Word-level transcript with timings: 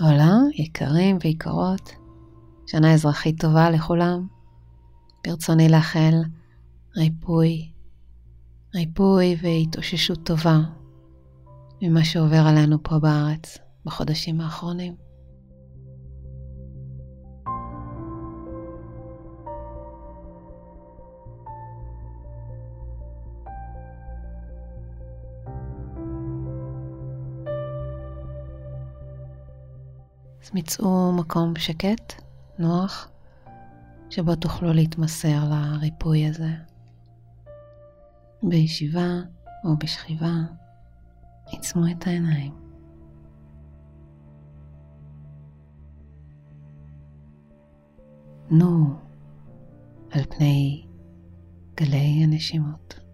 עולם, 0.00 0.48
יקרים 0.54 1.18
ויקרות, 1.24 1.90
שנה 2.66 2.94
אזרחית 2.94 3.40
טובה 3.40 3.70
לכולם. 3.70 4.26
ברצוני 5.26 5.68
לאחל 5.68 6.14
ריפוי, 6.96 7.72
ריפוי 8.74 9.36
והתאוששות 9.42 10.26
טובה 10.26 10.58
ממה 11.82 12.04
שעובר 12.04 12.42
עלינו 12.46 12.82
פה 12.82 12.98
בארץ 12.98 13.58
בחודשים 13.84 14.40
האחרונים. 14.40 15.09
אז 30.42 30.50
מצאו 30.54 31.12
מקום 31.12 31.56
שקט, 31.56 32.22
נוח, 32.58 33.10
שבו 34.10 34.34
תוכלו 34.36 34.72
להתמסר 34.72 35.38
לריפוי 35.50 36.26
הזה. 36.26 36.50
בישיבה 38.42 39.08
או 39.64 39.76
בשכיבה, 39.78 40.32
עיצמו 41.46 41.82
את 41.90 42.06
העיניים. 42.06 42.54
נו 48.50 48.94
על 50.10 50.24
פני 50.24 50.86
גלי 51.76 52.20
הנשימות. 52.24 53.09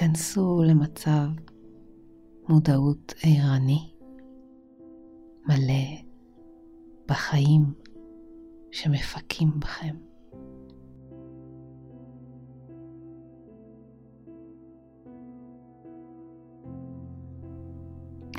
היכנסו 0.00 0.62
למצב 0.66 1.26
מודעות 2.48 3.14
ערני, 3.22 3.92
מלא 5.48 6.02
בחיים 7.06 7.74
שמפקים 8.70 9.60
בכם. 9.60 9.96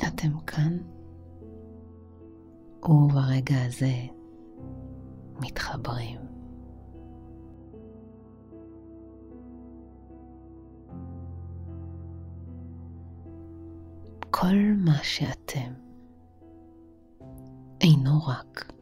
אתם 0.08 0.40
כאן, 0.46 0.78
וברגע 2.84 3.62
הזה 3.66 3.94
מתחברים. 5.40 6.29
כל 14.40 14.56
מה 14.76 14.98
שאתם 15.02 15.72
אינו 17.80 18.12
רק 18.26 18.72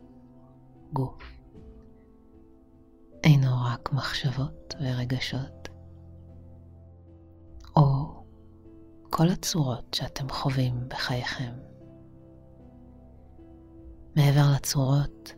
גוף, 0.93 1.23
אינו 3.25 3.51
רק 3.65 3.93
מחשבות 3.93 4.75
ורגשות, 4.81 5.69
או 7.77 8.07
כל 9.11 9.29
הצורות 9.29 9.95
שאתם 9.95 10.29
חווים 10.29 10.89
בחייכם. 10.89 11.53
מעבר 14.17 14.53
לצורות, 14.55 15.33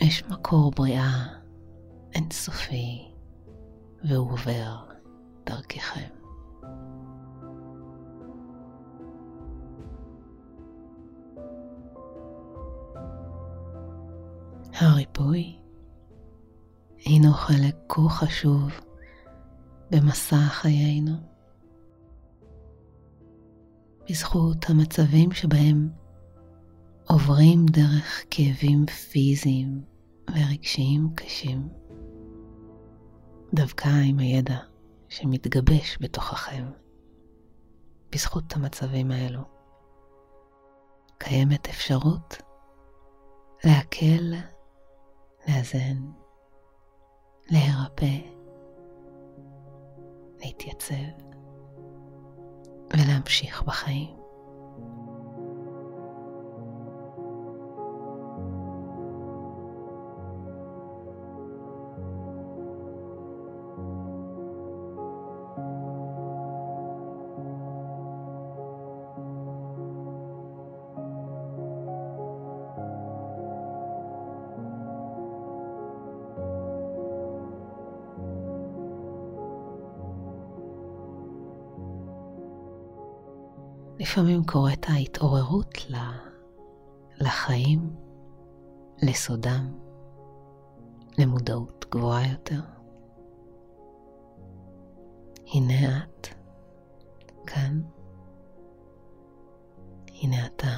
יש 0.00 0.24
מקור 0.24 0.70
בריאה 0.70 1.26
אינסופי 2.14 3.08
והוא 4.04 4.32
עובר 4.32 4.76
דרככם. 5.46 6.25
הריפוי 14.78 15.58
הינו 16.98 17.32
חלק 17.32 17.76
כה 17.88 18.08
חשוב 18.08 18.80
במסע 19.90 20.36
חיינו. 20.36 21.12
בזכות 24.10 24.70
המצבים 24.70 25.32
שבהם 25.32 25.88
עוברים 27.08 27.66
דרך 27.66 28.24
כאבים 28.30 28.86
פיזיים 28.86 29.84
ורגשיים 30.30 31.08
קשים, 31.14 31.68
דווקא 33.54 33.88
עם 34.04 34.18
הידע 34.18 34.58
שמתגבש 35.08 35.98
בתוככם, 36.00 36.64
בזכות 38.12 38.56
המצבים 38.56 39.10
האלו, 39.10 39.42
קיימת 41.18 41.68
אפשרות 41.68 42.42
להקל 43.64 44.34
לאזן, 45.48 45.96
להירפא, 47.50 48.18
להתייצב 50.38 50.94
ולהמשיך 52.92 53.62
בחיים. 53.62 54.25
לפעמים 83.98 84.44
קורית 84.44 84.86
ההתעוררות 84.88 85.74
לחיים, 87.18 87.96
לסודם, 89.02 89.78
למודעות 91.18 91.84
גבוהה 91.90 92.32
יותר. 92.32 92.60
הנה 95.54 96.04
את 96.04 96.28
כאן, 97.46 97.80
הנה 100.08 100.46
אתה, 100.46 100.76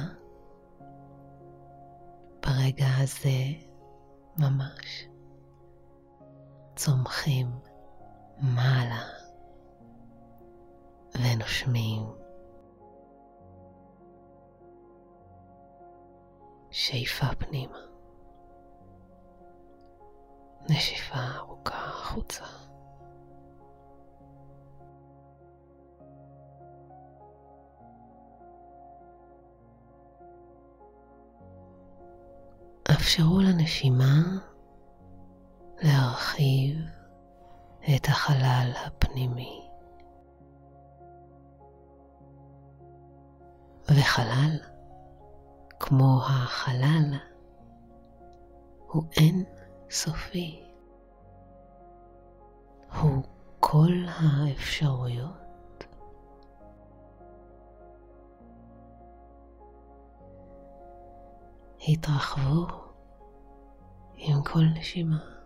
ברגע 2.41 2.87
הזה 2.97 3.39
ממש 4.37 5.07
צומחים 6.75 7.47
מעלה 8.41 9.03
ונושמים. 11.15 12.18
שאיפה 16.89 17.25
פנימה. 17.37 17.77
נשיפה 20.69 21.19
ארוכה 21.37 21.75
החוצה. 21.75 22.43
אפשרו 32.91 33.39
לנשימה 33.39 34.21
להרחיב 35.81 36.77
את 37.95 38.05
החלל 38.05 38.71
הפנימי. 38.85 39.69
וחלל 43.89 44.78
כמו 45.89 46.21
החלל, 46.23 47.13
הוא 48.87 49.03
אין 49.17 49.43
סופי. 49.89 50.63
הוא 53.01 53.23
כל 53.59 53.91
האפשרויות. 54.07 55.83
התרחבו 61.87 62.67
עם 64.15 64.43
כל 64.43 64.63
נשימה. 64.75 65.38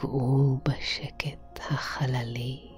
געו 0.00 0.58
בשקט 0.68 1.60
החללי. 1.70 2.70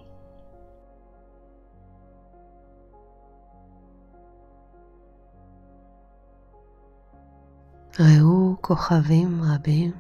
ראו 8.01 8.57
כוכבים 8.61 9.43
רבים, 9.43 9.93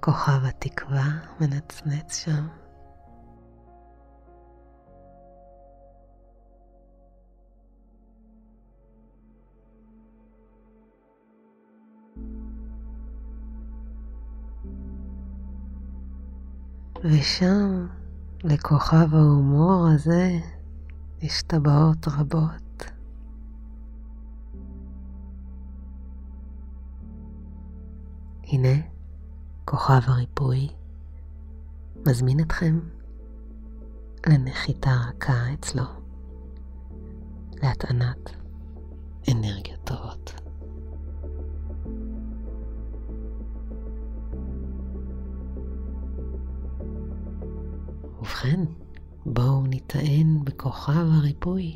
כוכב 0.00 0.44
התקווה 0.44 1.08
מנצנץ 1.40 2.24
שם. 2.24 2.65
ושם, 17.10 17.86
לכוכב 18.44 19.14
ההומור 19.14 19.86
הזה, 19.94 20.38
יש 21.20 21.42
טבעות 21.42 22.08
רבות. 22.08 22.84
הנה, 28.44 28.82
כוכב 29.64 30.00
הריפוי 30.04 30.68
מזמין 32.06 32.40
אתכם 32.40 32.80
לנחיתה 34.26 34.90
רכה 35.08 35.52
אצלו, 35.54 35.84
להטענת 37.62 38.45
ובכן, 48.46 48.60
בואו 49.26 49.62
ניטען 49.66 50.44
בכוכב 50.44 51.06
הריפוי. 51.12 51.74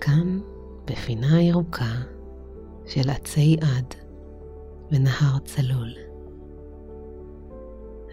כאן, 0.00 0.40
בפינה 0.84 1.42
ירוקה 1.42 1.94
של 2.86 3.10
עצי 3.10 3.56
עד 3.60 3.94
ונהר 4.92 5.38
צלול. 5.44 5.92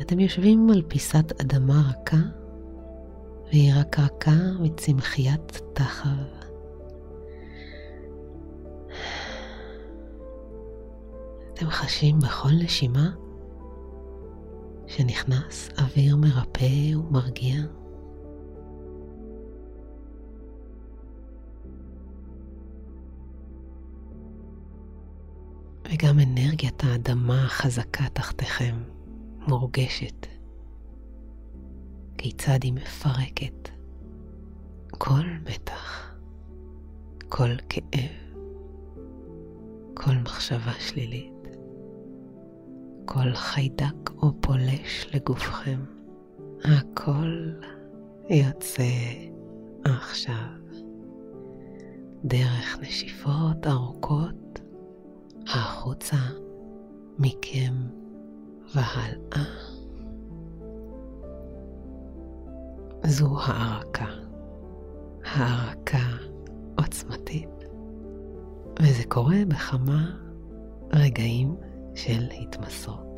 אתם 0.02 0.20
יושבים 0.20 0.70
על 0.70 0.82
פיסת 0.88 1.42
אדמה 1.42 1.82
רכה 1.90 2.39
והיא 3.50 3.74
רק 3.80 4.00
רכה 4.00 4.32
מצמחיית 4.60 5.62
תחר. 5.74 6.40
אתם 11.54 11.70
חשים 11.70 12.20
בכל 12.20 12.50
נשימה 12.64 13.10
שנכנס 14.88 15.70
אוויר 15.78 16.16
מרפא 16.16 16.96
ומרגיע. 16.96 17.56
וגם 25.92 26.20
אנרגיית 26.20 26.84
האדמה 26.84 27.46
החזקה 27.46 28.04
תחתיכם 28.14 28.84
מורגשת. 29.48 30.39
כיצד 32.22 32.60
היא 32.64 32.74
מפרקת 32.74 33.70
כל 34.92 35.26
מתח, 35.50 36.16
כל 37.30 37.50
כאב, 37.70 38.40
כל 39.94 40.12
מחשבה 40.24 40.72
שלילית, 40.80 41.48
כל 43.06 43.34
חיידק 43.34 44.10
או 44.22 44.42
פולש 44.42 45.08
לגופכם. 45.14 45.80
הכל 46.64 47.52
יוצא 48.30 48.84
עכשיו 49.84 50.60
דרך 52.24 52.78
נשיפות 52.82 53.68
ארוכות 53.68 54.60
החוצה 55.48 56.18
מכם 57.20 57.74
והלאה. 58.76 59.69
זו 63.10 63.40
הערקה, 63.42 64.06
הערקה 65.26 66.08
עוצמתית, 66.78 67.50
וזה 68.82 69.04
קורה 69.08 69.38
בכמה 69.48 70.12
רגעים 70.94 71.56
של 71.96 72.30
התמסרות. 72.42 73.09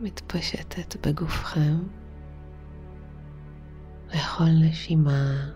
מתפשטת 0.00 1.06
בגופכם, 1.06 1.76
לכל 4.14 4.44
נשימה 4.44 5.50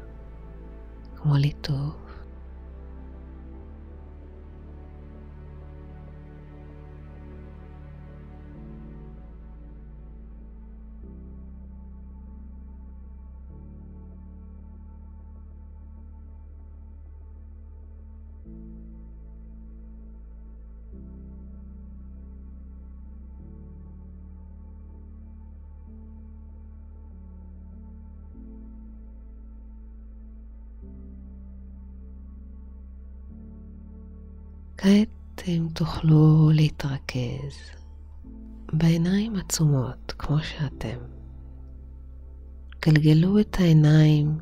כמו 1.17 1.37
ליטוף. 1.37 2.02
כעת 34.83 35.49
אם 35.49 35.69
תוכלו 35.75 36.51
להתרכז 36.55 37.71
בעיניים 38.73 39.37
עצומות 39.37 40.13
כמו 40.19 40.39
שאתם. 40.39 40.99
גלגלו 42.87 43.41
את 43.41 43.57
העיניים 43.61 44.39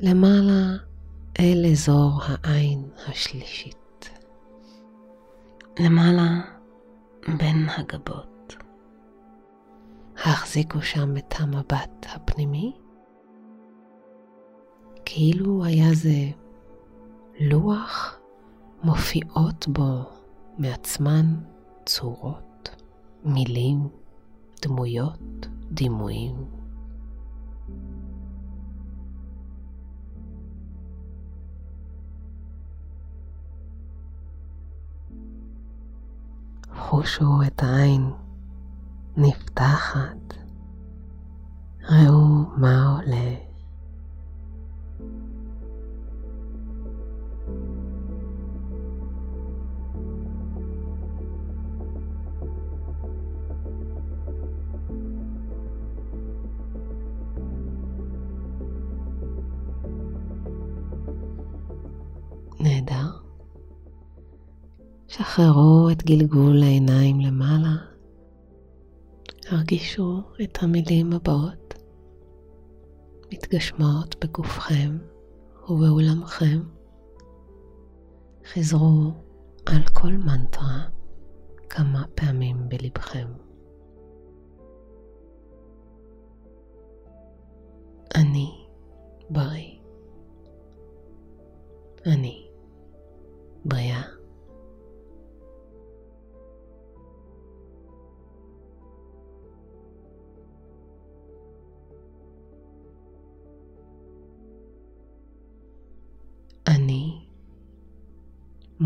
למעלה 0.00 0.76
אל 1.40 1.66
אזור 1.72 2.20
העין 2.22 2.90
השלישית. 3.06 4.10
למעלה 5.80 6.40
בין 7.38 7.68
הגבות. 7.68 8.56
החזיקו 10.16 10.82
שם 10.82 11.16
את 11.16 11.34
המבט 11.38 12.06
הפנימי, 12.08 12.72
כאילו 15.04 15.64
היה 15.64 15.94
זה 15.94 16.30
לוח 17.40 18.17
מופיעות 18.82 19.68
בו 19.68 20.02
מעצמן 20.58 21.34
צורות, 21.86 22.70
מילים, 23.24 23.88
דמויות, 24.62 25.46
דימויים. 25.70 26.34
חושו 36.74 37.42
את 37.46 37.62
העין 37.62 38.10
נפתחת, 39.16 40.34
ראו 41.82 42.44
מה 42.56 42.96
עולה. 42.96 43.47
שחררו 65.38 65.90
את 65.92 66.02
גלגול 66.02 66.62
העיניים 66.62 67.20
למעלה. 67.20 67.76
הרגישו 69.48 70.22
את 70.42 70.58
המילים 70.62 71.12
הבאות 71.12 71.74
מתגשמות 73.32 74.24
בגופכם 74.24 74.98
ובעולמכם. 75.68 76.60
חזרו 78.52 79.12
על 79.66 79.82
כל 79.92 80.12
מנטרה 80.12 80.88
כמה 81.68 82.04
פעמים 82.14 82.68
בלבכם. 82.68 83.28
אני 88.14 88.66
בריא. 89.30 89.78
אני 92.06 92.48
בריאה. 93.64 94.17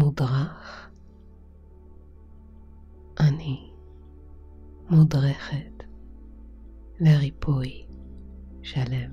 מודרך. 0.03 0.91
אני 3.21 3.71
מודרכת 4.91 5.85
לריפוי 7.01 7.87
שלם. 8.63 9.11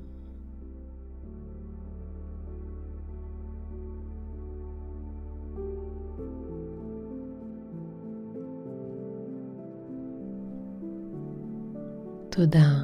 תודה 12.29 12.83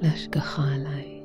להשגחה 0.00 0.74
עליי. 0.74 1.17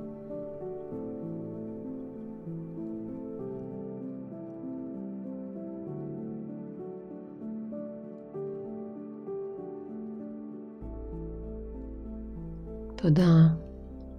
תודה 13.04 13.48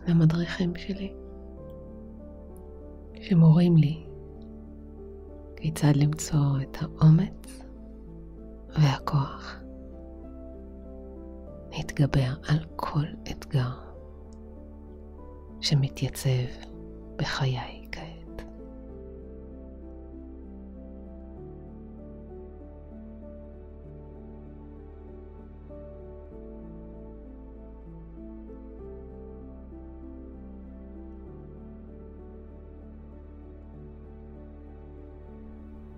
למדריכים 0.08 0.76
שלי, 0.76 1.14
שמורים 3.20 3.76
לי 3.76 4.06
כיצד 5.56 5.92
למצוא 5.96 6.60
את 6.62 6.76
האומץ 6.80 7.62
והכוח 8.68 9.60
להתגבר 11.72 12.34
על 12.48 12.58
כל 12.76 13.04
אתגר 13.30 13.70
שמתייצב 15.60 16.46
בחיי 17.16 17.83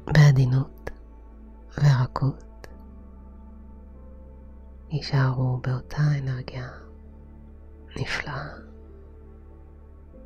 בעדינות 0.06 0.90
ורכות 1.78 2.66
יישארו 4.90 5.56
באותה 5.56 6.02
אנרגיה 6.18 6.68
נפלאה 7.96 8.48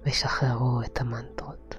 ושחררו 0.06 0.82
את 0.82 1.00
המנטרות. 1.00 1.74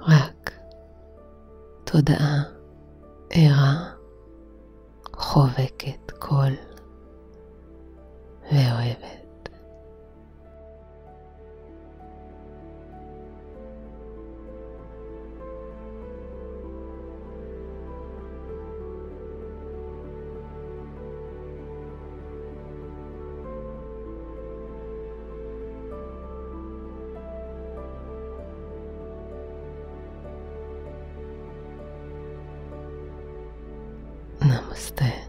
רק 0.00 0.52
תודעה 1.84 2.42
ערה, 3.30 3.94
חובקת 5.16 6.10
קול 6.18 6.52
ואוהבת. 8.42 9.27
Namaste. 34.48 35.27